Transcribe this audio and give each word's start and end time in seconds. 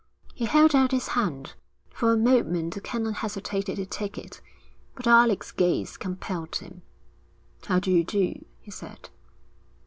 He 0.33 0.45
held 0.45 0.73
out 0.73 0.89
his 0.93 1.09
hand. 1.09 1.53
For 1.91 2.11
a 2.11 2.17
moment 2.17 2.73
the 2.73 2.81
Canon 2.81 3.13
hesitated 3.13 3.75
to 3.75 3.85
take 3.85 4.17
it, 4.17 4.41
but 4.95 5.05
Alec's 5.05 5.51
gaze 5.51 5.95
compelled 5.95 6.55
him. 6.55 6.81
'How 7.67 7.77
do 7.77 7.91
you 7.91 8.03
do?' 8.03 8.43
he 8.61 8.71
said. 8.71 9.11